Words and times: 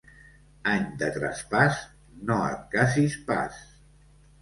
Any 0.71 0.87
de 1.01 1.09
traspàs, 1.19 1.79
no 2.33 2.41
et 2.57 2.67
casis 2.75 3.23
pas. 3.33 3.65